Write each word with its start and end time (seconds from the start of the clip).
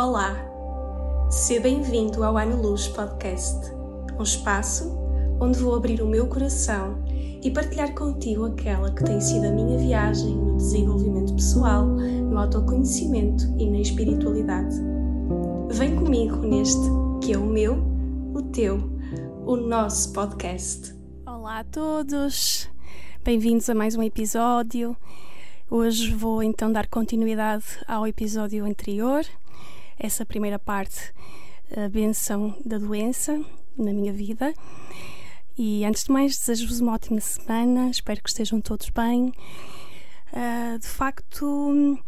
Olá, 0.00 0.32
seja 1.28 1.60
bem-vindo 1.60 2.22
ao 2.22 2.38
Ano 2.38 2.62
Luz 2.62 2.86
Podcast, 2.86 3.72
um 4.16 4.22
espaço 4.22 4.96
onde 5.40 5.58
vou 5.58 5.74
abrir 5.74 6.00
o 6.00 6.06
meu 6.06 6.28
coração 6.28 7.02
e 7.42 7.50
partilhar 7.50 7.92
contigo 7.96 8.44
aquela 8.44 8.92
que 8.92 9.02
tem 9.02 9.20
sido 9.20 9.48
a 9.48 9.50
minha 9.50 9.76
viagem 9.76 10.36
no 10.36 10.56
desenvolvimento 10.56 11.34
pessoal, 11.34 11.84
no 11.84 12.38
autoconhecimento 12.38 13.42
e 13.58 13.68
na 13.68 13.80
espiritualidade. 13.80 14.76
Vem 15.70 15.96
comigo 15.96 16.36
neste 16.36 16.86
que 17.20 17.32
é 17.32 17.36
o 17.36 17.44
meu, 17.44 17.82
o 18.32 18.40
teu, 18.52 18.78
o 19.44 19.56
nosso 19.56 20.12
podcast. 20.12 20.94
Olá 21.26 21.58
a 21.58 21.64
todos, 21.64 22.70
bem-vindos 23.24 23.68
a 23.68 23.74
mais 23.74 23.96
um 23.96 24.02
episódio. 24.04 24.96
Hoje 25.68 26.14
vou 26.14 26.40
então 26.40 26.70
dar 26.70 26.86
continuidade 26.86 27.64
ao 27.88 28.06
episódio 28.06 28.64
anterior, 28.64 29.26
essa 29.98 30.24
primeira 30.24 30.58
parte, 30.58 31.12
a 31.76 31.88
benção 31.88 32.56
da 32.64 32.78
doença 32.78 33.38
na 33.76 33.92
minha 33.92 34.12
vida. 34.12 34.54
E 35.56 35.84
antes 35.84 36.04
de 36.04 36.12
mais, 36.12 36.38
desejo-vos 36.38 36.80
uma 36.80 36.92
ótima 36.92 37.20
semana, 37.20 37.90
espero 37.90 38.22
que 38.22 38.28
estejam 38.28 38.60
todos 38.60 38.90
bem. 38.90 39.32
Uh, 40.32 40.78
de 40.78 40.86
facto, 40.86 41.98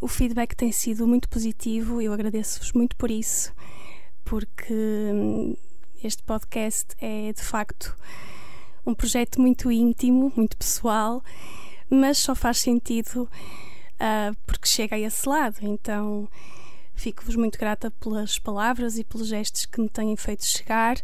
o 0.00 0.08
feedback 0.08 0.54
tem 0.54 0.72
sido 0.72 1.06
muito 1.06 1.28
positivo, 1.28 2.00
eu 2.00 2.12
agradeço-vos 2.12 2.72
muito 2.72 2.96
por 2.96 3.10
isso, 3.10 3.52
porque 4.24 4.74
este 6.02 6.22
podcast 6.22 6.94
é 7.00 7.32
de 7.32 7.42
facto 7.42 7.96
um 8.86 8.94
projeto 8.94 9.40
muito 9.40 9.70
íntimo, 9.70 10.32
muito 10.36 10.56
pessoal 10.56 11.22
mas 11.94 12.18
só 12.18 12.34
faz 12.34 12.58
sentido 12.58 13.28
uh, 13.94 14.36
porque 14.46 14.66
chega 14.66 14.96
a 14.96 14.98
esse 14.98 15.28
lado. 15.28 15.56
Então 15.62 16.28
fico-vos 16.94 17.36
muito 17.36 17.58
grata 17.58 17.90
pelas 17.90 18.38
palavras 18.38 18.98
e 18.98 19.04
pelos 19.04 19.28
gestos 19.28 19.66
que 19.66 19.80
me 19.80 19.88
têm 19.88 20.16
feito 20.16 20.44
chegar. 20.44 20.96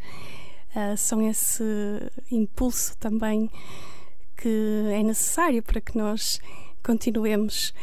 Uh, 0.75 0.97
são 0.97 1.28
esse 1.28 1.65
impulso 2.31 2.97
também 2.98 3.50
que 4.37 4.84
é 4.92 5.03
necessário 5.03 5.62
para 5.62 5.81
que 5.81 5.98
nós 5.98 6.41
continuemos 6.83 7.75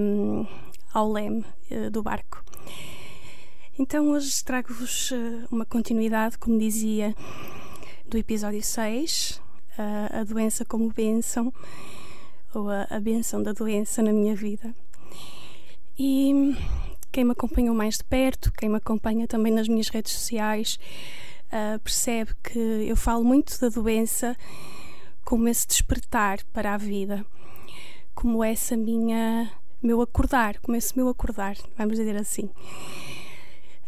um, 0.00 0.46
ao 0.92 1.10
leme 1.12 1.44
uh, 1.70 1.90
do 1.90 2.02
barco. 2.02 2.42
Então 3.78 4.10
hoje 4.10 4.42
trago-vos 4.44 5.12
uma 5.52 5.64
continuidade, 5.64 6.36
como 6.36 6.58
dizia, 6.58 7.14
do 8.06 8.18
episódio 8.18 8.60
6, 8.60 9.40
a 10.10 10.24
doença 10.24 10.64
como 10.64 10.92
bênção 10.92 11.52
a, 12.68 12.86
a 12.88 12.98
benção 12.98 13.42
da 13.42 13.52
doença 13.52 14.02
na 14.02 14.12
minha 14.12 14.34
vida. 14.34 14.74
E 15.98 16.54
quem 17.10 17.24
me 17.24 17.32
acompanhou 17.32 17.74
mais 17.74 17.96
de 17.96 18.04
perto, 18.04 18.52
quem 18.52 18.68
me 18.68 18.76
acompanha 18.76 19.26
também 19.26 19.52
nas 19.52 19.68
minhas 19.68 19.88
redes 19.88 20.12
sociais, 20.12 20.78
uh, 21.46 21.78
percebe 21.80 22.32
que 22.42 22.58
eu 22.58 22.96
falo 22.96 23.24
muito 23.24 23.58
da 23.60 23.68
doença 23.68 24.36
como 25.24 25.48
esse 25.48 25.66
despertar 25.66 26.38
para 26.52 26.74
a 26.74 26.78
vida, 26.78 27.24
como 28.14 28.42
essa 28.42 28.76
minha 28.76 29.50
meu 29.82 30.00
acordar, 30.00 30.58
como 30.60 30.76
esse 30.76 30.96
meu 30.96 31.08
acordar, 31.08 31.56
vamos 31.76 31.96
dizer 31.96 32.16
assim. 32.16 32.50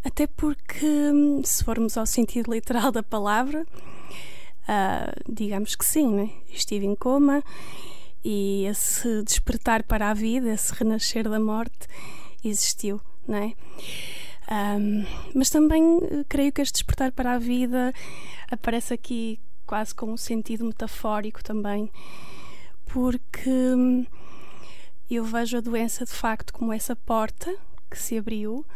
Até 0.05 0.27
porque, 0.27 1.13
se 1.45 1.63
formos 1.63 1.97
ao 1.97 2.07
sentido 2.07 2.53
literal 2.53 2.91
da 2.91 3.03
palavra, 3.03 3.65
uh, 3.65 5.33
digamos 5.33 5.75
que 5.75 5.85
sim, 5.85 6.09
né? 6.09 6.31
estive 6.49 6.87
em 6.87 6.95
coma 6.95 7.43
e 8.25 8.65
esse 8.67 9.23
despertar 9.23 9.83
para 9.83 10.11
a 10.11 10.15
vida, 10.15 10.49
esse 10.51 10.75
renascer 10.75 11.29
da 11.29 11.41
morte 11.41 11.87
existiu, 12.45 13.01
não 13.27 13.39
é? 13.39 13.55
Um, 14.51 15.05
mas 15.35 15.49
também 15.49 15.83
eh, 16.11 16.25
creio 16.29 16.53
que 16.53 16.61
este 16.61 16.75
despertar 16.75 17.13
para 17.13 17.35
a 17.35 17.39
vida 17.39 17.93
aparece 18.51 18.93
aqui 18.93 19.39
quase 19.65 19.95
com 19.95 20.13
um 20.13 20.17
sentido 20.17 20.65
metafórico 20.65 21.43
também, 21.45 21.89
porque 22.87 23.49
hum, 23.49 24.05
eu 25.09 25.25
vejo 25.25 25.59
a 25.59 25.61
doença 25.61 26.05
de 26.05 26.11
facto 26.11 26.53
como 26.53 26.73
essa 26.73 26.97
porta 26.97 27.55
que 27.89 27.97
se 27.97 28.19
abriu, 28.19 28.67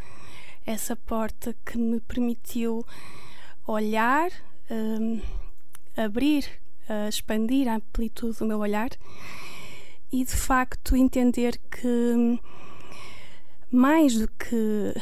essa 0.65 0.95
porta 0.95 1.55
que 1.67 1.77
me 1.77 2.01
permitiu 2.01 2.87
olhar, 3.67 4.31
um, 4.71 5.21
abrir 5.97 6.49
a 6.89 7.09
expandir 7.09 7.69
a 7.69 7.77
amplitude 7.77 8.39
do 8.39 8.47
meu 8.47 8.59
olhar 8.59 8.91
e 10.13 10.25
de 10.25 10.35
facto 10.37 10.95
entender 10.95 11.59
que 11.71 12.41
mais 13.71 14.17
do 14.17 14.29
que 14.29 14.95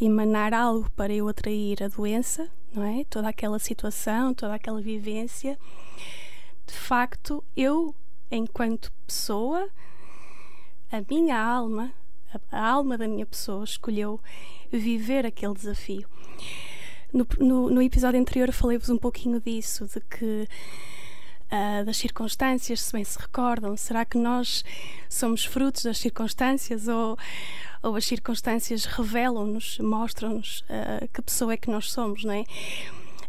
emanar 0.00 0.54
algo 0.54 0.88
para 0.90 1.12
eu 1.12 1.28
atrair 1.28 1.82
a 1.82 1.88
doença, 1.88 2.48
não 2.72 2.84
é? 2.84 3.04
Toda 3.04 3.28
aquela 3.28 3.58
situação, 3.58 4.34
toda 4.34 4.54
aquela 4.54 4.80
vivência, 4.80 5.58
de 6.66 6.74
facto 6.74 7.42
eu, 7.56 7.94
enquanto 8.30 8.92
pessoa, 9.06 9.68
a 10.90 11.02
minha 11.10 11.36
alma, 11.36 11.92
a, 12.52 12.68
alma 12.68 12.96
da 12.96 13.08
minha 13.08 13.26
pessoa 13.26 13.64
escolheu 13.64 14.20
viver 14.70 15.26
aquele 15.26 15.54
desafio. 15.54 16.08
No, 17.12 17.26
no, 17.38 17.70
no 17.70 17.82
episódio 17.82 18.20
anterior 18.20 18.52
falei-vos 18.52 18.90
um 18.90 18.98
pouquinho 18.98 19.40
disso, 19.40 19.86
de 19.86 20.00
que 20.00 20.48
uh, 21.54 21.84
das 21.84 21.96
circunstâncias, 21.96 22.80
se 22.80 22.92
bem 22.92 23.04
se 23.04 23.18
recordam? 23.18 23.76
Será 23.76 24.04
que 24.04 24.18
nós 24.18 24.64
somos 25.08 25.44
frutos 25.44 25.84
das 25.84 25.98
circunstâncias 25.98 26.88
ou, 26.88 27.16
ou 27.82 27.94
as 27.94 28.04
circunstâncias 28.04 28.84
revelam-nos, 28.84 29.78
mostram-nos 29.78 30.60
uh, 30.62 31.08
que 31.12 31.22
pessoa 31.22 31.52
é 31.52 31.56
que 31.56 31.70
nós 31.70 31.90
somos, 31.92 32.24
não 32.24 32.32
é? 32.32 32.44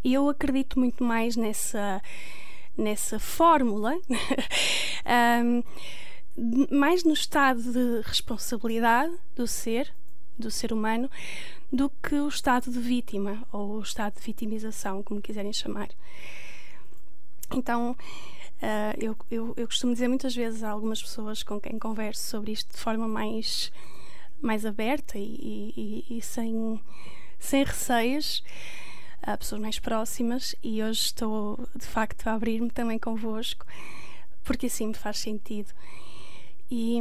E 0.03 0.13
eu 0.13 0.29
acredito 0.29 0.79
muito 0.79 1.03
mais 1.03 1.35
nessa, 1.35 2.01
nessa 2.77 3.19
fórmula, 3.19 3.95
um, 5.43 5.63
mais 6.69 7.03
no 7.03 7.13
estado 7.13 7.61
de 7.61 8.01
responsabilidade 8.07 9.13
do 9.35 9.47
ser, 9.47 9.91
do 10.37 10.51
ser 10.51 10.71
humano, 10.73 11.09
do 11.71 11.89
que 11.89 12.15
o 12.15 12.27
estado 12.27 12.69
de 12.69 12.79
vítima 12.79 13.43
ou 13.51 13.77
o 13.77 13.81
estado 13.81 14.15
de 14.15 14.21
vitimização, 14.21 15.01
como 15.01 15.21
quiserem 15.21 15.51
chamar. 15.51 15.89
Então, 17.53 17.91
uh, 17.91 18.97
eu, 18.97 19.15
eu, 19.29 19.53
eu, 19.57 19.67
costumo 19.67 19.93
dizer 19.93 20.07
muitas 20.07 20.35
vezes 20.35 20.63
a 20.63 20.69
algumas 20.69 21.01
pessoas 21.01 21.43
com 21.43 21.59
quem 21.59 21.77
converso 21.77 22.23
sobre 22.23 22.51
isto 22.51 22.71
de 22.73 22.79
forma 22.79 23.07
mais, 23.07 23.71
mais 24.41 24.65
aberta 24.65 25.17
e, 25.17 26.03
e, 26.09 26.17
e 26.17 26.21
sem, 26.21 26.79
sem 27.39 27.63
receios, 27.63 28.43
a 29.21 29.37
pessoas 29.37 29.61
mais 29.61 29.79
próximas, 29.79 30.55
e 30.63 30.83
hoje 30.83 31.01
estou 31.01 31.67
de 31.75 31.85
facto 31.85 32.27
a 32.27 32.33
abrir-me 32.33 32.69
também 32.69 32.99
convosco, 32.99 33.65
porque 34.43 34.67
assim 34.67 34.87
me 34.87 34.93
faz 34.93 35.19
sentido. 35.19 35.71
E, 36.69 36.99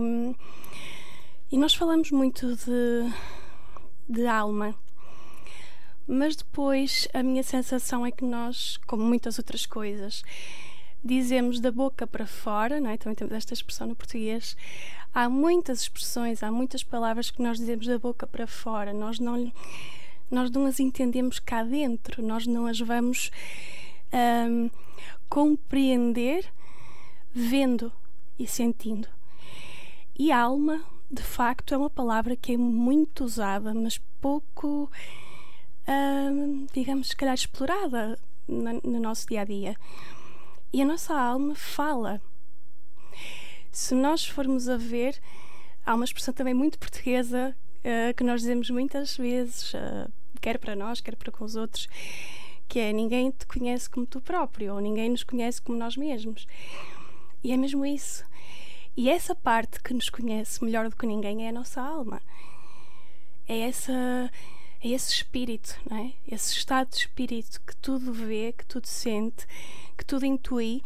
e 1.51 1.59
nós 1.59 1.75
falamos 1.75 2.11
muito 2.11 2.55
de, 2.57 3.13
de 4.09 4.27
alma 4.27 4.75
mas 6.07 6.37
depois 6.37 7.09
a 7.15 7.23
minha 7.23 7.43
sensação 7.43 8.05
é 8.05 8.11
que 8.11 8.25
nós, 8.25 8.77
como 8.87 9.03
muitas 9.03 9.39
outras 9.39 9.67
coisas, 9.67 10.23
dizemos 11.05 11.61
da 11.61 11.71
boca 11.71 12.07
para 12.07 12.27
fora, 12.27 12.81
não 12.81 12.91
é? 12.91 12.97
também 12.97 13.15
temos 13.15 13.35
esta 13.35 13.53
expressão 13.53 13.87
no 13.87 13.95
português. 13.95 14.57
Há 15.13 15.29
muitas 15.29 15.83
expressões, 15.83 16.43
há 16.43 16.51
muitas 16.51 16.83
palavras 16.83 17.31
que 17.31 17.43
nós 17.43 17.59
dizemos 17.59 17.87
da 17.87 17.99
boca 17.99 18.27
para 18.27 18.47
fora, 18.47 18.93
nós 18.93 19.19
não, 19.19 19.53
nós 20.31 20.51
não 20.51 20.67
as 20.67 20.81
entendemos 20.81 21.39
cá 21.39 21.63
dentro, 21.63 22.23
nós 22.23 22.47
não 22.47 22.67
as 22.67 22.81
vamos 22.81 23.31
um, 24.13 24.71
compreender 25.29 26.47
vendo 27.33 27.93
e 28.39 28.47
sentindo. 28.47 29.09
E 30.19 30.31
alma, 30.33 30.83
de 31.11 31.23
facto, 31.23 31.75
é 31.75 31.77
uma 31.77 31.91
palavra 31.91 32.37
que 32.37 32.53
é 32.53 32.57
muito 32.57 33.25
usada, 33.25 33.75
mas 33.75 33.99
pouco 34.21 34.91
digamos, 36.73 37.09
se 37.09 37.17
calhar 37.17 37.35
explorada 37.35 38.19
no, 38.49 38.81
no 38.83 39.01
nosso 39.01 39.27
dia 39.27 39.43
a 39.43 39.45
dia. 39.45 39.77
E 40.73 40.83
a 40.83 40.85
nossa 40.85 41.15
alma 41.15 41.55
fala. 41.55 42.21
Se 43.71 43.95
nós 43.95 44.27
formos 44.27 44.69
a 44.69 44.77
ver, 44.77 45.21
há 45.85 45.95
uma 45.95 46.05
expressão 46.05 46.35
também 46.35 46.55
muito 46.55 46.79
portuguesa 46.79 47.55
uh, 47.81 48.15
que 48.15 48.25
nós 48.25 48.41
dizemos 48.41 48.71
muitas 48.71 49.17
vezes, 49.17 49.73
uh, 49.75 50.11
quer 50.41 50.59
para 50.59 50.77
nós, 50.77 51.01
quer 51.01 51.17
para 51.17 51.33
com 51.33 51.45
os 51.45 51.57
outros, 51.57 51.89
que 52.69 52.79
é 52.79 52.93
ninguém 52.93 53.31
te 53.31 53.47
conhece 53.47 53.89
como 53.89 54.07
tu 54.07 54.21
próprio, 54.21 54.75
ou 54.75 54.81
ninguém 54.81 55.11
nos 55.11 55.23
conhece 55.23 55.61
como 55.61 55.79
nós 55.79 55.97
mesmos. 55.97 56.47
E 57.43 57.53
é 57.53 57.57
mesmo 57.57 57.85
isso. 57.85 58.25
E 58.97 59.11
essa 59.11 59.35
parte 59.35 59.83
que 59.83 59.93
nos 59.93 60.09
conhece 60.09 60.65
melhor 60.65 60.89
do 60.89 60.97
que 60.97 61.07
ninguém 61.07 61.47
é 61.47 61.49
a 61.49 61.53
nossa 61.53 61.81
alma. 61.81 62.23
É 63.47 63.59
essa 63.61 64.31
é 64.85 64.89
esse 64.91 65.15
espírito, 65.15 65.75
não 65.91 65.97
é? 65.97 66.13
Esse 66.31 66.53
estado 66.53 66.91
de 66.91 66.97
espírito 66.97 67.59
que 67.67 67.75
tudo 67.77 68.13
vê, 68.13 68.53
que 68.57 68.67
tudo 68.67 68.87
sente, 68.87 69.47
que 69.97 70.05
tudo 70.05 70.27
intui 70.27 70.83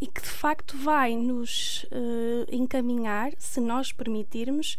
e 0.00 0.06
que 0.06 0.22
de 0.22 0.28
facto 0.28 0.78
vai 0.78 1.16
nos 1.16 1.82
uh, 1.84 2.46
encaminhar, 2.48 3.32
se 3.38 3.60
nós 3.60 3.90
permitirmos, 3.90 4.76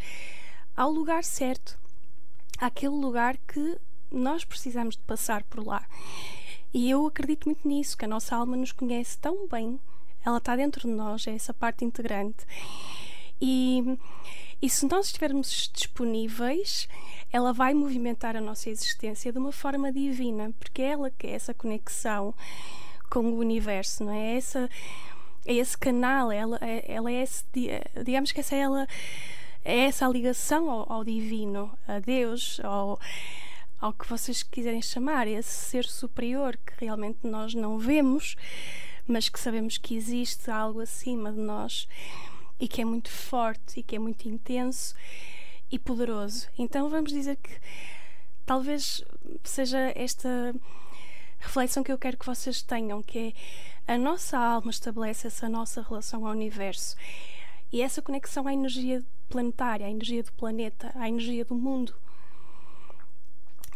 ao 0.75 0.89
lugar 0.89 1.23
certo, 1.25 1.77
àquele 2.57 2.95
lugar 2.95 3.37
que 3.45 3.77
nós 4.09 4.45
precisamos 4.45 4.95
de 4.95 5.03
passar 5.03 5.43
por 5.43 5.65
lá. 5.65 5.85
E 6.73 6.89
eu 6.89 7.05
acredito 7.05 7.45
muito 7.45 7.67
nisso, 7.67 7.97
que 7.97 8.05
a 8.05 8.07
nossa 8.07 8.37
alma 8.37 8.55
nos 8.55 8.71
conhece 8.71 9.17
tão 9.17 9.47
bem, 9.49 9.77
ela 10.25 10.37
está 10.37 10.55
dentro 10.55 10.87
de 10.87 10.93
nós, 10.95 11.27
é 11.27 11.31
essa 11.31 11.53
parte 11.53 11.83
integrante. 11.83 12.45
E, 13.45 13.99
e 14.61 14.69
se 14.69 14.87
nós 14.87 15.07
estivermos 15.07 15.69
disponíveis, 15.73 16.87
ela 17.29 17.51
vai 17.51 17.73
movimentar 17.73 18.37
a 18.37 18.41
nossa 18.41 18.69
existência 18.69 19.33
de 19.33 19.37
uma 19.37 19.51
forma 19.51 19.91
divina, 19.91 20.53
porque 20.57 20.81
é 20.81 20.91
ela 20.91 21.11
que 21.11 21.27
é 21.27 21.31
essa 21.31 21.53
conexão 21.53 22.33
com 23.09 23.19
o 23.19 23.37
universo, 23.37 24.05
não 24.05 24.13
é? 24.13 24.37
Essa, 24.37 24.69
é 25.45 25.55
esse 25.55 25.77
canal, 25.77 26.31
ela, 26.31 26.57
é, 26.61 26.85
ela 26.89 27.11
é 27.11 27.21
esse, 27.21 27.43
digamos 28.05 28.31
que 28.31 28.39
essa 28.39 28.55
é 28.55 28.59
ela 28.59 28.87
é 29.65 29.79
essa 29.87 30.07
ligação 30.07 30.71
ao, 30.71 30.89
ao 30.89 31.03
divino, 31.03 31.77
a 31.85 31.99
Deus, 31.99 32.61
ao, 32.63 32.97
ao 33.81 33.91
que 33.91 34.07
vocês 34.07 34.41
quiserem 34.41 34.81
chamar, 34.81 35.27
esse 35.27 35.51
ser 35.51 35.83
superior 35.83 36.57
que 36.65 36.85
realmente 36.85 37.19
nós 37.23 37.53
não 37.53 37.77
vemos, 37.77 38.37
mas 39.05 39.27
que 39.27 39.37
sabemos 39.37 39.77
que 39.77 39.97
existe 39.97 40.49
algo 40.49 40.79
acima 40.79 41.29
de 41.29 41.39
nós 41.39 41.89
e 42.63 42.67
que 42.69 42.81
é 42.81 42.85
muito 42.85 43.09
forte 43.09 43.81
e 43.81 43.83
que 43.83 43.97
é 43.97 43.99
muito 43.99 44.25
intenso 44.25 44.95
e 45.69 45.77
poderoso. 45.77 46.47
Então 46.57 46.89
vamos 46.89 47.11
dizer 47.11 47.35
que 47.35 47.59
talvez 48.45 49.03
seja 49.43 49.91
esta 49.95 50.55
reflexão 51.39 51.83
que 51.83 51.91
eu 51.91 51.97
quero 51.97 52.15
que 52.15 52.25
vocês 52.25 52.61
tenham, 52.61 53.03
que 53.03 53.35
é 53.85 53.93
a 53.95 53.97
nossa 53.97 54.37
alma 54.37 54.71
estabelece 54.71 55.27
essa 55.27 55.49
nossa 55.49 55.81
relação 55.81 56.25
ao 56.25 56.31
universo 56.31 56.95
e 57.69 57.81
essa 57.81 58.01
conexão 58.01 58.47
à 58.47 58.53
energia 58.53 59.03
planetária, 59.27 59.85
à 59.85 59.89
energia 59.89 60.23
do 60.23 60.31
planeta, 60.31 60.89
à 60.95 61.09
energia 61.09 61.43
do 61.43 61.55
mundo. 61.55 61.93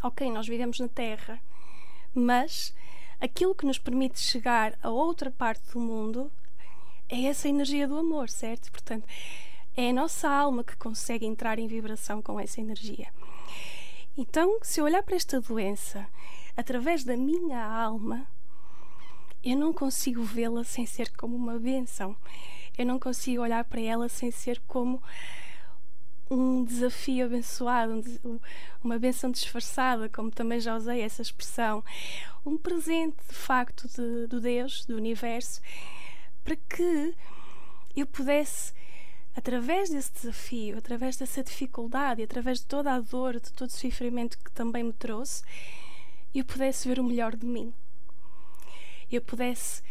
Ok, 0.02 0.32
nós 0.32 0.48
vivemos 0.48 0.80
na 0.80 0.88
Terra, 0.88 1.42
mas 2.16 2.74
aquilo 3.20 3.54
que 3.54 3.66
nos 3.66 3.80
permite 3.80 4.18
chegar 4.18 4.80
a 4.82 4.90
outra 4.90 5.30
parte 5.30 5.74
do 5.74 5.80
mundo 5.82 6.32
é 7.10 7.26
essa 7.26 7.48
energia 7.48 7.88
do 7.88 7.98
amor, 7.98 8.30
certo? 8.30 8.72
Portanto, 8.72 9.08
é 9.76 9.90
a 9.90 9.94
nossa 9.94 10.30
alma 10.30 10.64
que 10.64 10.76
consegue 10.76 11.26
entrar 11.26 11.60
em 11.60 11.68
vibração 11.68 12.22
com 12.22 12.40
essa 12.40 12.60
energia. 12.60 13.08
Então, 14.18 14.58
se 14.64 14.80
eu 14.80 14.86
olhar 14.86 15.04
para 15.04 15.16
esta 15.16 15.40
doença 15.40 16.08
através 16.56 17.04
da 17.04 17.16
minha 17.16 17.64
alma, 17.64 18.28
eu 19.44 19.56
não 19.56 19.72
consigo 19.72 20.24
vê-la 20.24 20.64
sem 20.64 20.86
ser 20.86 21.12
como 21.16 21.36
uma 21.36 21.60
bênção. 21.60 22.16
Eu 22.78 22.86
não 22.86 23.00
consigo 23.00 23.42
olhar 23.42 23.64
para 23.64 23.80
ela 23.80 24.10
sem 24.10 24.32
ser 24.32 24.60
como 24.68 25.02
um 26.30 26.64
desafio 26.64 27.26
abençoado, 27.26 28.04
um, 28.26 28.40
uma 28.84 29.00
benção 29.00 29.32
disfarçada, 29.32 30.10
como 30.10 30.30
também 30.30 30.60
já 30.60 30.76
usei 30.76 31.02
essa 31.02 31.22
expressão, 31.22 31.84
um 32.46 32.58
presente 32.58 33.16
de 33.30 33.36
facto 33.36 33.88
de, 33.88 34.28
do 34.28 34.42
Deus, 34.42 34.86
do 34.86 34.96
universo, 34.96 35.62
para 36.48 36.56
que 36.56 37.14
eu 37.94 38.08
pudesse, 38.08 38.72
através 39.36 39.90
desse 39.90 40.14
desafio, 40.14 40.78
através 40.78 41.18
dessa 41.18 41.44
dificuldade, 41.44 42.24
através 42.24 42.60
de 42.60 42.68
toda 42.68 42.94
a 42.94 43.02
dor, 43.02 43.34
de 43.34 43.52
todo 43.52 43.68
o 43.68 43.74
sofrimento 43.74 44.38
que 44.38 44.50
também 44.54 44.82
me 44.82 44.94
trouxe, 44.94 45.44
eu 46.34 46.46
pudesse 46.46 46.88
ver 46.88 47.02
o 47.02 47.04
melhor 47.04 47.36
de 47.36 47.46
mim. 47.46 47.74
Eu 49.12 49.22
pudesse 49.22 49.84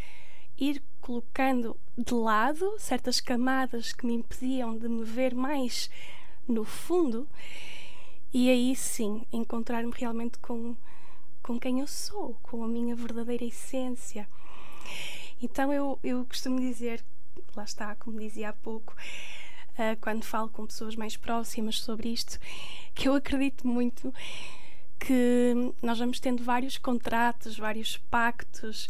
ir 0.57 0.83
colocando 0.99 1.77
de 1.95 2.15
lado 2.15 2.75
certas 2.79 3.21
camadas 3.21 3.93
que 3.93 4.07
me 4.07 4.15
impediam 4.15 4.79
de 4.79 4.89
me 4.89 5.05
ver 5.05 5.35
mais 5.35 5.91
no 6.49 6.65
fundo 6.65 7.29
e 8.33 8.49
aí 8.49 8.75
sim 8.75 9.27
encontrar-me 9.31 9.93
realmente 9.95 10.39
com, 10.39 10.75
com 11.43 11.61
quem 11.61 11.81
eu 11.81 11.87
sou, 11.87 12.35
com 12.43 12.65
a 12.65 12.69
minha 12.69 12.97
verdadeira 12.97 13.45
essência. 13.45 14.27
Então 15.43 15.73
eu, 15.73 15.99
eu 16.03 16.25
costumo 16.25 16.59
dizer, 16.61 17.05
lá 17.55 17.65
está, 17.65 17.95
como 17.97 18.19
dizia 18.19 18.51
há 18.51 18.53
pouco, 18.53 18.95
uh, 19.73 19.97
quando 20.01 20.25
falo 20.25 20.49
com 20.49 20.67
pessoas 20.67 20.97
mais 20.97 21.17
próximas 21.17 21.79
sobre 21.79 22.09
isto, 22.09 22.39
que 22.95 23.09
eu 23.09 23.15
acredito 23.15 23.67
muito 23.67 24.13
que 24.99 25.53
nós 25.83 25.99
vamos 25.99 26.19
tendo 26.21 26.43
vários 26.43 26.79
contratos, 26.79 27.59
vários 27.59 27.99
pactos, 28.11 28.89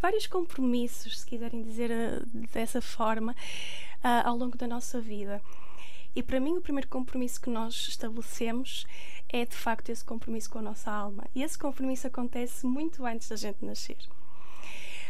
vários 0.00 0.26
compromissos, 0.26 1.20
se 1.20 1.26
quiserem 1.26 1.62
dizer 1.62 1.90
uh, 1.90 2.26
dessa 2.52 2.82
forma, 2.82 3.32
uh, 3.32 4.28
ao 4.28 4.36
longo 4.36 4.56
da 4.56 4.66
nossa 4.66 5.00
vida. 5.00 5.40
E 6.14 6.22
para 6.22 6.40
mim, 6.40 6.56
o 6.56 6.62
primeiro 6.62 6.88
compromisso 6.88 7.40
que 7.40 7.50
nós 7.50 7.74
estabelecemos 7.88 8.86
é 9.28 9.44
de 9.44 9.54
facto 9.54 9.90
esse 9.90 10.04
compromisso 10.04 10.48
com 10.48 10.58
a 10.58 10.62
nossa 10.62 10.90
alma. 10.90 11.24
E 11.34 11.42
esse 11.42 11.58
compromisso 11.58 12.06
acontece 12.06 12.66
muito 12.66 13.04
antes 13.04 13.28
da 13.28 13.36
gente 13.36 13.64
nascer. 13.64 13.98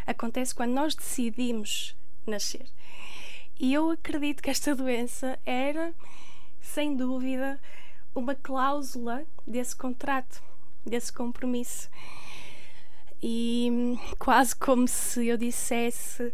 Acontece 0.06 0.55
quando 0.55 0.73
nós 0.73 0.94
decidimos 0.94 1.97
nascer. 2.26 2.67
E 3.58 3.73
eu 3.73 3.91
acredito 3.91 4.43
que 4.43 4.50
esta 4.50 4.75
doença 4.75 5.38
era, 5.44 5.94
sem 6.61 6.94
dúvida, 6.94 7.61
uma 8.14 8.35
cláusula 8.35 9.25
desse 9.47 9.75
contrato, 9.75 10.43
desse 10.85 11.12
compromisso. 11.12 11.88
E 13.23 13.69
hum, 13.70 13.99
quase 14.19 14.55
como 14.55 14.87
se 14.87 15.26
eu 15.26 15.37
dissesse 15.37 16.32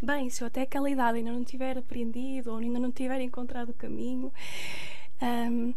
bem, 0.00 0.28
se 0.28 0.42
eu 0.42 0.48
até 0.48 0.62
aquela 0.62 0.90
idade 0.90 1.18
ainda 1.18 1.32
não 1.32 1.44
tiver 1.44 1.78
aprendido 1.78 2.50
ou 2.50 2.58
ainda 2.58 2.78
não 2.78 2.90
tiver 2.90 3.20
encontrado 3.20 3.70
o 3.70 3.74
caminho, 3.74 4.32
um, 5.22 5.72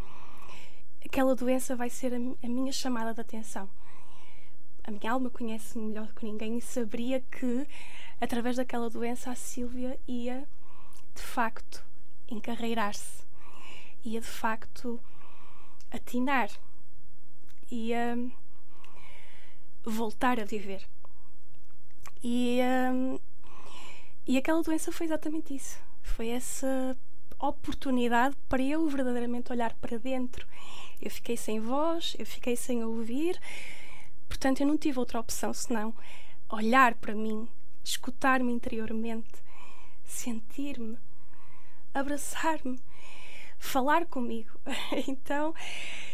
aquela 1.06 1.36
doença 1.36 1.75
vai 1.75 1.89
ser 1.89 2.13
a, 2.13 2.18
a, 2.18 2.50
minha 2.50 2.72
chamada 2.72 3.13
de 3.13 3.22
atenção. 3.22 3.69
A 4.85 4.91
minha 4.91 5.11
alma 5.11 5.29
conhece-me 5.29 5.85
melhor 5.85 6.13
que 6.13 6.25
ninguém 6.25 6.57
e 6.57 6.61
saberia 6.61 7.19
que, 7.19 7.67
através 8.21 8.57
daquela 8.57 8.89
doença, 8.89 9.31
a 9.31 9.35
Sílvia 9.35 9.99
ia, 10.07 10.47
de 11.15 11.21
facto, 11.21 11.83
encarreirar-se, 12.29 13.23
ia, 14.03 14.21
de 14.21 14.27
facto, 14.27 14.99
atinar, 15.91 16.49
ia 17.71 18.15
voltar 19.83 20.39
a 20.39 20.45
viver. 20.45 20.88
E. 22.23 22.59
Um, 22.91 23.19
e 24.27 24.38
aquela 24.38 24.63
doença 24.63 24.91
foi 24.91 25.05
exatamente 25.05 25.55
isso. 25.55 25.79
Foi 26.01 26.29
essa 26.29 26.97
oportunidade 27.39 28.35
para 28.49 28.61
eu 28.61 28.88
verdadeiramente 28.88 29.51
olhar 29.51 29.73
para 29.75 29.99
dentro. 29.99 30.47
Eu 30.99 31.11
fiquei 31.11 31.38
sem 31.38 31.59
voz, 31.59 32.15
eu 32.17 32.25
fiquei 32.25 32.55
sem 32.55 32.83
ouvir, 32.83 33.39
portanto 34.36 34.60
eu 34.60 34.68
não 34.68 34.77
tive 34.77 35.00
outra 35.00 35.18
opção 35.18 35.54
senão 35.54 35.96
olhar 36.50 36.94
para 36.96 37.15
mim, 37.15 37.48
escutar-me 37.82 38.51
interiormente, 38.51 39.42
sentir-me, 40.04 40.98
abraçar-me, 41.94 42.77
falar 43.58 44.06
comigo. 44.06 44.51
então, 45.08 45.56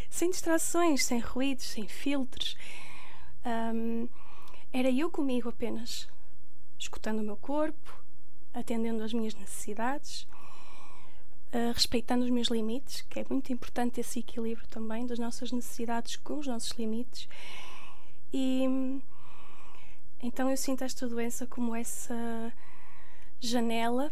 sem 0.08 0.30
distrações, 0.30 1.04
sem 1.04 1.20
ruídos, 1.20 1.66
sem 1.66 1.88
filtros, 1.88 2.56
um, 3.74 4.08
era 4.72 4.92
eu 4.92 5.10
comigo 5.10 5.50
apenas, 5.50 6.08
escutando 6.78 7.22
o 7.22 7.24
meu 7.24 7.36
corpo, 7.36 8.04
atendendo 8.54 9.04
às 9.04 9.14
minhas 9.14 9.34
necessidades, 9.34 10.28
uh, 11.54 11.74
respeitando 11.74 12.24
os 12.24 12.30
meus 12.30 12.50
limites, 12.50 13.02
que 13.02 13.20
é 13.20 13.26
muito 13.28 13.52
importante 13.52 14.00
esse 14.00 14.20
equilíbrio 14.20 14.68
também 14.68 15.08
das 15.08 15.18
nossas 15.18 15.52
necessidades 15.52 16.18
com 16.18 16.38
os 16.38 16.46
nossos 16.46 16.70
limites. 16.78 17.28
E 18.34 19.02
então 20.22 20.50
eu 20.50 20.58
sinto 20.58 20.84
esta 20.84 21.08
doença 21.08 21.48
como 21.48 21.76
essa 21.76 22.54
janela 23.40 24.12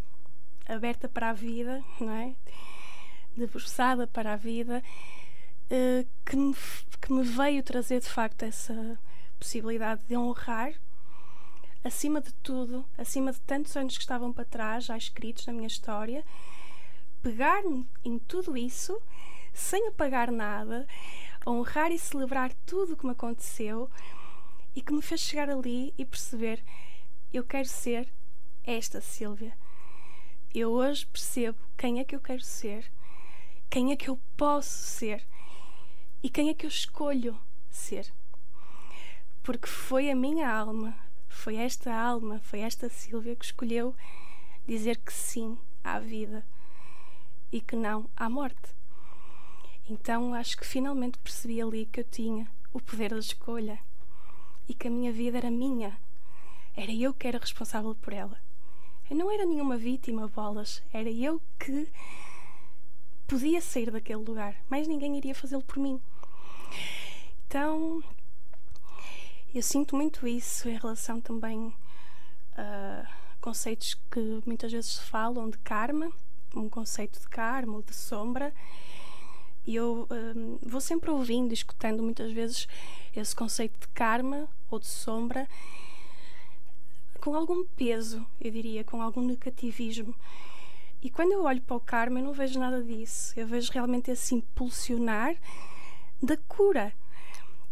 aberta 0.67 1.07
para 1.07 1.29
a 1.29 1.33
vida, 1.33 1.83
não 1.99 2.11
é? 2.11 2.35
Debruçada 3.37 4.07
para 4.07 4.33
a 4.33 4.35
vida, 4.35 4.83
uh, 5.71 6.07
que, 6.25 6.35
me, 6.35 6.55
que 6.99 7.13
me 7.13 7.23
veio 7.23 7.61
trazer 7.61 7.99
de 8.01 8.09
facto 8.09 8.43
essa 8.43 8.99
possibilidade 9.37 10.01
de 10.07 10.17
honrar 10.17 10.73
acima 11.83 12.19
de 12.19 12.33
tudo, 12.33 12.83
acima 12.97 13.31
de 13.31 13.39
tantos 13.41 13.75
anos 13.77 13.95
que 13.95 14.03
estavam 14.03 14.33
para 14.33 14.45
trás, 14.45 14.85
já 14.85 14.97
escritos 14.97 15.45
na 15.45 15.53
minha 15.53 15.67
história, 15.67 16.25
pegar 17.21 17.61
em 18.03 18.19
tudo 18.19 18.57
isso, 18.57 18.99
sem 19.53 19.87
apagar 19.87 20.31
nada, 20.31 20.87
honrar 21.45 21.91
e 21.91 21.99
celebrar 21.99 22.53
tudo 22.65 22.93
o 22.93 22.97
que 22.97 23.05
me 23.05 23.11
aconteceu 23.11 23.89
e 24.75 24.81
que 24.81 24.93
me 24.93 25.01
fez 25.01 25.21
chegar 25.21 25.49
ali 25.49 25.93
e 25.97 26.05
perceber: 26.05 26.63
eu 27.33 27.43
quero 27.43 27.67
ser 27.67 28.11
esta 28.63 29.01
Silvia. 29.01 29.57
Eu 30.53 30.71
hoje 30.71 31.05
percebo 31.05 31.57
quem 31.77 31.99
é 31.99 32.03
que 32.03 32.15
eu 32.15 32.19
quero 32.19 32.41
ser, 32.41 32.91
quem 33.69 33.91
é 33.91 33.95
que 33.95 34.09
eu 34.09 34.19
posso 34.35 34.69
ser 34.69 35.25
e 36.23 36.29
quem 36.29 36.49
é 36.49 36.53
que 36.53 36.65
eu 36.65 36.69
escolho 36.69 37.39
ser. 37.69 38.11
Porque 39.43 39.67
foi 39.67 40.09
a 40.09 40.15
minha 40.15 40.51
alma, 40.51 40.97
foi 41.27 41.55
esta 41.55 41.93
alma, 41.93 42.39
foi 42.39 42.59
esta 42.61 42.89
Sílvia 42.89 43.35
que 43.35 43.45
escolheu 43.45 43.95
dizer 44.67 44.97
que 44.97 45.13
sim 45.13 45.57
à 45.83 45.99
vida 45.99 46.45
e 47.51 47.61
que 47.61 47.75
não 47.75 48.09
à 48.15 48.29
morte. 48.29 48.73
Então 49.89 50.35
acho 50.35 50.55
que 50.55 50.65
finalmente 50.65 51.17
percebi 51.17 51.59
ali 51.61 51.85
que 51.87 52.01
eu 52.01 52.03
tinha 52.03 52.47
o 52.71 52.79
poder 52.79 53.09
da 53.09 53.19
escolha 53.19 53.79
e 54.67 54.73
que 54.73 54.87
a 54.87 54.91
minha 54.91 55.11
vida 55.11 55.39
era 55.39 55.49
minha. 55.49 55.99
Era 56.75 56.91
eu 56.93 57.13
que 57.13 57.27
era 57.27 57.39
responsável 57.39 57.95
por 57.95 58.13
ela. 58.13 58.39
Eu 59.09 59.17
não 59.17 59.31
era 59.31 59.45
nenhuma 59.45 59.75
vítima, 59.75 60.27
bolas. 60.27 60.83
Era 60.93 61.09
eu 61.09 61.41
que 61.57 61.89
podia 63.27 63.59
sair 63.59 63.89
daquele 63.89 64.23
lugar. 64.23 64.55
Mais 64.69 64.87
ninguém 64.87 65.17
iria 65.17 65.33
fazê-lo 65.33 65.63
por 65.63 65.79
mim. 65.79 65.99
Então, 67.47 68.03
eu 69.53 69.63
sinto 69.63 69.95
muito 69.95 70.27
isso 70.27 70.69
em 70.69 70.77
relação 70.77 71.19
também 71.19 71.73
a 72.55 73.09
conceitos 73.41 73.95
que 74.11 74.41
muitas 74.45 74.71
vezes 74.71 74.93
se 74.93 75.01
falam 75.01 75.49
de 75.49 75.57
karma, 75.57 76.11
um 76.55 76.69
conceito 76.69 77.19
de 77.19 77.27
karma 77.27 77.77
ou 77.77 77.81
de 77.81 77.95
sombra. 77.95 78.53
E 79.65 79.75
eu 79.75 80.07
um, 80.09 80.57
vou 80.61 80.81
sempre 80.81 81.09
ouvindo, 81.09 81.53
escutando 81.53 82.01
muitas 82.01 82.31
vezes 82.31 82.67
esse 83.15 83.35
conceito 83.35 83.79
de 83.79 83.87
karma 83.89 84.47
ou 84.69 84.79
de 84.79 84.87
sombra 84.87 85.47
com 87.19 87.35
algum 87.35 87.65
peso, 87.75 88.25
eu 88.39 88.49
diria, 88.49 88.83
com 88.83 89.01
algum 89.01 89.21
negativismo. 89.21 90.15
E 91.01 91.09
quando 91.09 91.33
eu 91.33 91.43
olho 91.43 91.61
para 91.61 91.75
o 91.75 91.79
karma, 91.79 92.19
eu 92.19 92.23
não 92.23 92.33
vejo 92.33 92.59
nada 92.59 92.81
disso. 92.83 93.37
Eu 93.37 93.45
vejo 93.45 93.71
realmente 93.71 94.09
esse 94.09 94.35
impulsionar 94.35 95.35
da 96.21 96.37
cura 96.37 96.93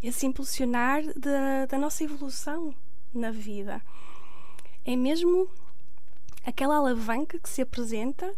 esse 0.02 0.26
impulsionar 0.26 1.02
da, 1.16 1.66
da 1.66 1.78
nossa 1.78 2.04
evolução 2.04 2.74
na 3.14 3.32
vida. 3.32 3.82
É 4.86 4.96
mesmo 4.96 5.50
aquela 6.46 6.78
alavanca 6.78 7.40
que 7.40 7.50
se 7.50 7.62
apresenta 7.62 8.32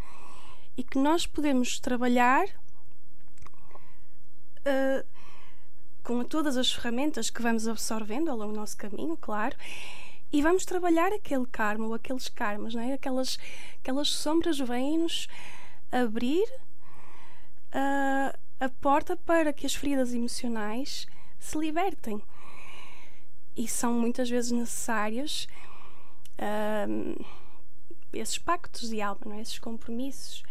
e 0.78 0.84
que 0.84 0.98
nós 0.98 1.26
podemos 1.28 1.80
trabalhar 1.80 2.46
uh, 4.66 5.06
com 6.04 6.24
todas 6.24 6.58
as 6.58 6.72
ferramentas 6.72 7.30
que 7.30 7.42
vamos 7.42 7.68
absorvendo 7.68 8.30
ao 8.30 8.38
longo 8.38 8.54
do 8.54 8.60
nosso 8.60 8.78
caminho, 8.78 9.16
claro, 9.18 9.56
e 10.32 10.42
vamos 10.42 10.66
trabalhar 10.66 11.12
aquele 11.12 11.46
karma 11.46 11.88
ou 11.88 11.94
aqueles 11.94 12.30
karmas, 12.30 12.74
não 12.76 12.82
é? 12.82 12.94
aquelas, 12.94 13.38
aquelas 13.82 14.10
sombras 14.10 14.60
vêm-nos 14.60 15.28
abrir 15.92 16.48
uh, 17.74 18.38
a 18.60 18.70
porta 18.82 19.16
para 19.16 19.52
que 19.52 19.66
as 19.66 19.74
feridas 19.74 20.14
emocionais 20.14 21.08
se 21.40 21.58
libertem. 21.58 22.22
E 23.58 23.68
são 23.68 23.94
muitas 23.94 24.30
vezes 24.30 24.52
necessários 24.52 25.48
uh, 26.38 27.26
esses 28.14 28.38
pactos 28.38 28.90
de 28.90 29.02
alma, 29.02 29.22
não 29.26 29.34
é? 29.34 29.42
esses 29.42 29.60
compromissos. 29.60 30.44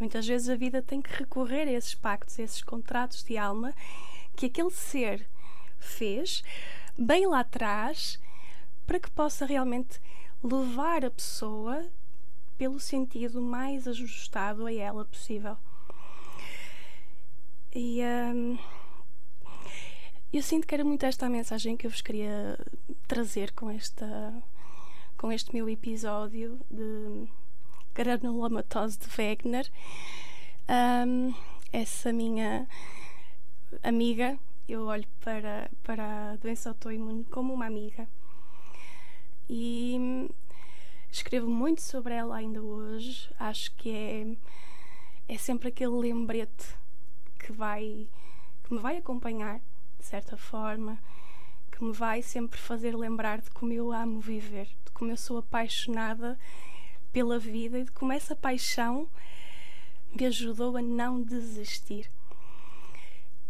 Muitas 0.00 0.26
vezes 0.26 0.48
a 0.48 0.56
vida 0.56 0.80
tem 0.82 1.02
que 1.02 1.10
recorrer 1.10 1.68
a 1.68 1.72
esses 1.72 1.94
pactos, 1.94 2.38
a 2.38 2.42
esses 2.42 2.62
contratos 2.62 3.22
de 3.22 3.36
alma 3.36 3.74
que 4.34 4.46
aquele 4.46 4.70
ser 4.70 5.28
fez 5.78 6.42
bem 6.98 7.26
lá 7.26 7.40
atrás 7.40 8.18
para 8.86 8.98
que 8.98 9.10
possa 9.10 9.44
realmente 9.44 10.00
levar 10.42 11.04
a 11.04 11.10
pessoa 11.10 11.86
pelo 12.56 12.80
sentido 12.80 13.42
mais 13.42 13.86
ajustado 13.86 14.66
a 14.66 14.72
ela 14.72 15.04
possível. 15.04 15.56
E. 17.74 18.00
Um, 18.02 18.58
eu 20.32 20.42
sinto 20.42 20.66
que 20.66 20.74
era 20.74 20.84
muito 20.84 21.04
esta 21.04 21.26
a 21.26 21.28
mensagem 21.28 21.76
que 21.76 21.86
eu 21.86 21.90
vos 21.90 22.00
queria 22.00 22.56
trazer 23.08 23.52
com 23.52 23.68
esta 23.68 24.32
com 25.16 25.32
este 25.32 25.52
meu 25.52 25.68
episódio 25.68 26.58
de 26.70 27.28
granulomatose 27.94 28.98
de 28.98 29.06
Wegener. 29.16 29.70
Um, 30.68 31.34
essa 31.72 32.12
minha 32.12 32.66
amiga, 33.82 34.38
eu 34.68 34.86
olho 34.86 35.06
para, 35.20 35.70
para 35.82 36.32
a 36.32 36.36
doença 36.36 36.68
autoimune 36.68 37.24
como 37.24 37.52
uma 37.52 37.66
amiga 37.66 38.08
e 39.48 40.28
escrevo 41.10 41.48
muito 41.48 41.82
sobre 41.82 42.14
ela 42.14 42.36
ainda 42.36 42.62
hoje. 42.62 43.28
Acho 43.38 43.74
que 43.74 43.90
é, 43.90 44.36
é 45.34 45.38
sempre 45.38 45.68
aquele 45.68 45.92
lembrete 45.92 46.66
que 47.38 47.52
vai 47.52 48.08
que 48.62 48.74
me 48.74 48.80
vai 48.80 48.96
acompanhar 48.96 49.60
de 49.98 50.06
certa 50.06 50.36
forma, 50.36 50.98
que 51.72 51.82
me 51.82 51.92
vai 51.92 52.22
sempre 52.22 52.58
fazer 52.58 52.96
lembrar 52.96 53.40
de 53.40 53.50
como 53.50 53.72
eu 53.72 53.92
amo 53.92 54.20
viver, 54.20 54.66
de 54.66 54.90
como 54.92 55.10
eu 55.10 55.16
sou 55.16 55.38
apaixonada 55.38 56.38
pela 57.12 57.38
vida 57.38 57.78
e 57.78 57.84
de 57.84 57.90
como 57.92 58.12
essa 58.12 58.34
paixão 58.36 59.08
me 60.14 60.26
ajudou 60.26 60.76
a 60.76 60.82
não 60.82 61.22
desistir. 61.22 62.10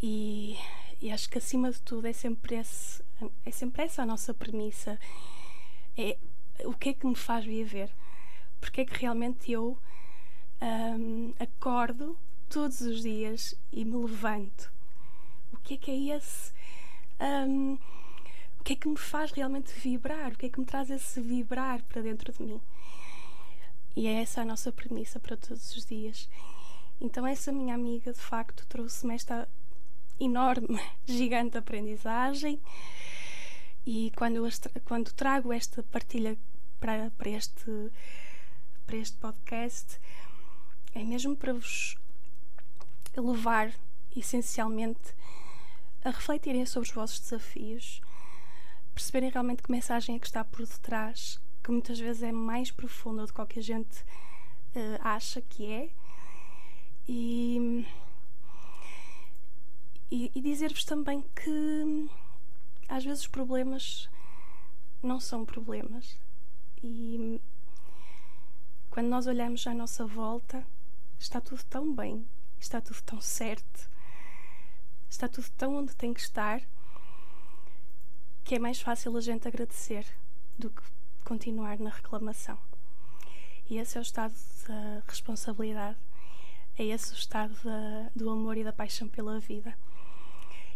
E, 0.02 0.56
e 1.00 1.10
acho 1.10 1.28
que 1.28 1.38
acima 1.38 1.70
de 1.70 1.80
tudo 1.82 2.06
é 2.06 2.12
sempre, 2.12 2.56
esse, 2.56 3.02
é 3.44 3.50
sempre 3.50 3.82
essa 3.82 4.02
a 4.02 4.06
nossa 4.06 4.32
premissa. 4.32 4.98
É 5.96 6.16
o 6.64 6.74
que 6.74 6.90
é 6.90 6.94
que 6.94 7.06
me 7.06 7.14
faz 7.14 7.44
viver? 7.44 7.90
Porque 8.60 8.82
é 8.82 8.84
que 8.84 8.98
realmente 8.98 9.50
eu 9.50 9.78
um, 10.60 11.32
acordo 11.38 12.16
todos 12.48 12.80
os 12.80 13.00
dias 13.00 13.54
e 13.72 13.84
me 13.84 13.96
levanto 13.96 14.70
o 15.52 15.56
que 15.58 15.74
é 15.74 15.76
que 15.76 15.90
é 15.90 16.16
esse. 16.16 16.52
Um, 17.20 17.78
o 18.58 18.62
que 18.62 18.74
é 18.74 18.76
que 18.76 18.88
me 18.88 18.96
faz 18.96 19.32
realmente 19.32 19.72
vibrar? 19.72 20.32
O 20.32 20.36
que 20.36 20.46
é 20.46 20.48
que 20.48 20.60
me 20.60 20.66
traz 20.66 20.90
esse 20.90 21.20
vibrar 21.20 21.82
para 21.84 22.02
dentro 22.02 22.32
de 22.32 22.42
mim? 22.42 22.60
E 23.96 24.06
é 24.06 24.22
essa 24.22 24.42
a 24.42 24.44
nossa 24.44 24.70
premissa 24.70 25.18
para 25.18 25.36
todos 25.36 25.76
os 25.76 25.84
dias. 25.84 26.28
Então, 27.00 27.26
essa 27.26 27.50
minha 27.50 27.74
amiga, 27.74 28.12
de 28.12 28.20
facto, 28.20 28.66
trouxe-me 28.66 29.14
esta 29.14 29.48
enorme, 30.18 30.80
gigante 31.06 31.56
aprendizagem. 31.56 32.60
E 33.86 34.12
quando, 34.16 34.46
quando 34.84 35.12
trago 35.12 35.52
esta 35.52 35.82
partilha 35.82 36.36
para, 36.78 37.10
para, 37.12 37.30
este, 37.30 37.90
para 38.86 38.96
este 38.96 39.16
podcast, 39.16 39.98
é 40.94 41.02
mesmo 41.02 41.34
para 41.36 41.54
vos 41.54 41.96
levar 43.16 43.72
essencialmente 44.14 45.14
a 46.04 46.10
refletirem 46.10 46.64
sobre 46.66 46.88
os 46.88 46.94
vossos 46.94 47.20
desafios, 47.20 48.00
perceberem 48.94 49.30
realmente 49.30 49.62
que 49.62 49.70
mensagem 49.70 50.16
é 50.16 50.18
que 50.18 50.26
está 50.26 50.44
por 50.44 50.66
detrás, 50.66 51.40
que 51.62 51.70
muitas 51.70 51.98
vezes 51.98 52.22
é 52.22 52.32
mais 52.32 52.70
profunda 52.70 53.22
do 53.22 53.28
que 53.28 53.34
qualquer 53.34 53.62
gente 53.62 54.02
uh, 54.74 54.98
acha 55.00 55.40
que 55.40 55.66
é. 55.66 55.90
E, 57.08 57.86
e, 60.10 60.30
e 60.34 60.40
dizer-vos 60.40 60.84
também 60.84 61.22
que 61.22 62.08
às 62.88 63.04
vezes 63.04 63.22
os 63.22 63.28
problemas 63.28 64.08
não 65.02 65.18
são 65.20 65.44
problemas. 65.44 66.18
E 66.82 67.40
quando 68.90 69.08
nós 69.08 69.26
olhamos 69.26 69.66
à 69.66 69.74
nossa 69.74 70.06
volta, 70.06 70.66
está 71.18 71.40
tudo 71.40 71.62
tão 71.64 71.94
bem, 71.94 72.26
está 72.58 72.80
tudo 72.80 73.02
tão 73.02 73.20
certo 73.20 73.90
está 75.10 75.28
tudo 75.28 75.50
tão 75.50 75.74
onde 75.74 75.94
tem 75.96 76.14
que 76.14 76.20
estar 76.20 76.62
que 78.44 78.54
é 78.54 78.58
mais 78.58 78.80
fácil 78.80 79.16
a 79.16 79.20
gente 79.20 79.46
agradecer 79.46 80.06
do 80.56 80.70
que 80.70 80.82
continuar 81.30 81.78
na 81.78 81.90
reclamação. 81.90 82.58
E 83.68 83.78
esse 83.78 83.96
é 83.96 84.00
o 84.00 84.02
estado 84.02 84.34
da 84.66 85.00
responsabilidade, 85.06 85.96
é 86.76 86.86
esse 86.86 87.12
o 87.12 87.14
estado 87.14 87.54
da, 87.62 88.10
do 88.16 88.28
amor 88.30 88.56
e 88.56 88.64
da 88.64 88.72
paixão 88.72 89.06
pela 89.06 89.38
vida. 89.38 89.78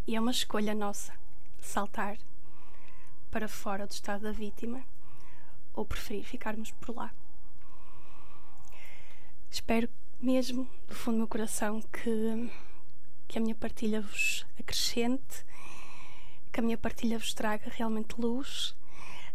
E 0.07 0.15
é 0.15 0.21
uma 0.21 0.31
escolha 0.31 0.73
nossa 0.73 1.13
saltar 1.61 2.17
para 3.33 3.49
fora 3.49 3.85
do 3.85 3.91
estado 3.91 4.21
da 4.23 4.31
vítima 4.31 4.85
ou 5.75 5.85
preferir 5.85 6.25
ficarmos 6.25 6.71
por 6.71 6.95
lá. 6.95 7.13
Espero 9.51 9.89
mesmo, 10.21 10.71
do 10.87 10.95
fundo 10.95 11.17
do 11.17 11.19
meu 11.19 11.27
coração, 11.27 11.83
que 11.83 12.49
que 13.27 13.39
a 13.39 13.41
minha 13.41 13.57
partilha 13.57 14.01
vos 14.01 14.47
acrescente, 14.57 15.45
que 16.53 16.61
a 16.61 16.63
minha 16.63 16.79
partilha 16.79 17.19
vos 17.19 17.35
traga 17.35 17.69
realmente 17.75 18.15
luz. 18.21 18.77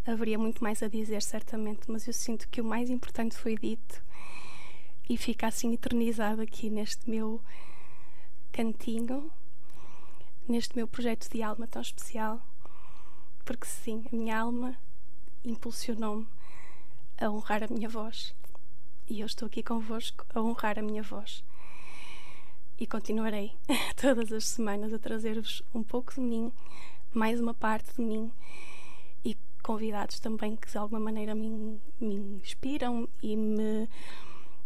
Haveria 0.06 0.38
muito 0.38 0.64
mais 0.64 0.82
a 0.82 0.88
dizer, 0.88 1.22
certamente, 1.22 1.90
mas 1.90 2.06
eu 2.06 2.12
sinto 2.12 2.48
que 2.48 2.60
o 2.60 2.64
mais 2.64 2.88
importante 2.88 3.36
foi 3.36 3.56
dito 3.56 4.02
e 5.08 5.16
fica 5.16 5.46
assim 5.46 5.74
eternizado 5.74 6.40
aqui 6.40 6.70
neste 6.70 7.08
meu 7.08 7.40
cantinho, 8.50 9.30
neste 10.48 10.74
meu 10.74 10.88
projeto 10.88 11.28
de 11.30 11.42
alma 11.42 11.66
tão 11.66 11.82
especial, 11.82 12.40
porque 13.44 13.66
sim, 13.66 14.04
a 14.10 14.16
minha 14.16 14.40
alma 14.40 14.74
impulsionou-me 15.44 16.26
a 17.20 17.28
honrar 17.28 17.62
a 17.62 17.68
minha 17.68 17.88
voz 17.88 18.34
e 19.06 19.20
eu 19.20 19.26
estou 19.26 19.46
aqui 19.46 19.62
convosco 19.62 20.24
a 20.34 20.40
honrar 20.40 20.78
a 20.78 20.82
minha 20.82 21.02
voz. 21.02 21.44
E 22.78 22.86
continuarei 22.86 23.52
todas 24.00 24.32
as 24.32 24.46
semanas 24.46 24.94
a 24.94 24.98
trazer-vos 24.98 25.62
um 25.74 25.82
pouco 25.82 26.14
de 26.14 26.20
mim, 26.20 26.50
mais 27.12 27.38
uma 27.38 27.52
parte 27.52 27.96
de 27.96 28.00
mim 28.00 28.32
convidados 29.60 30.18
também 30.18 30.56
que 30.56 30.70
de 30.70 30.78
alguma 30.78 31.00
maneira 31.00 31.34
me, 31.34 31.80
me 32.00 32.14
inspiram 32.14 33.08
e 33.22 33.36
me, 33.36 33.88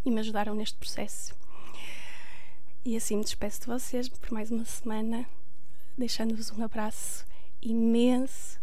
e 0.05 0.11
me 0.11 0.21
ajudaram 0.21 0.55
neste 0.55 0.79
processo. 0.79 1.35
E 2.85 2.97
assim 2.97 3.17
me 3.17 3.25
despeço 3.25 3.63
de 3.63 3.67
vocês 3.67 4.09
por 4.09 4.31
mais 4.31 4.51
uma 4.51 4.65
semana, 4.65 5.27
deixando-vos 5.97 6.51
um 6.51 6.63
abraço 6.63 7.27
imenso, 7.63 8.61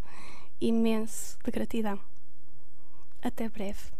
imenso 0.60 1.38
de 1.44 1.52
gratidão. 1.52 2.00
Até 3.22 3.50
breve. 3.50 3.92